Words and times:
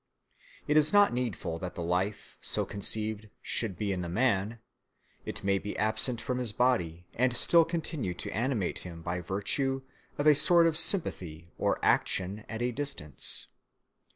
It 0.67 0.77
is 0.77 0.91
not 0.91 1.13
needful 1.13 1.59
that 1.59 1.75
the 1.75 1.83
life, 1.83 2.35
so 2.41 2.65
conceived, 2.65 3.29
should 3.39 3.77
be 3.77 3.91
in 3.91 4.01
the 4.01 4.09
man; 4.09 4.59
it 5.25 5.43
may 5.43 5.59
be 5.59 5.77
absent 5.77 6.19
from 6.19 6.39
his 6.39 6.51
body 6.51 7.05
and 7.13 7.37
still 7.37 7.63
continue 7.63 8.15
to 8.15 8.31
animate 8.35 8.79
him 8.79 9.03
by 9.03 9.21
virtue 9.21 9.83
of 10.17 10.25
a 10.25 10.33
sort 10.33 10.65
of 10.65 10.75
sympathy 10.75 11.51
or 11.59 11.77
action 11.83 12.45
at 12.49 12.63
a 12.63 12.71
distance. 12.71 13.45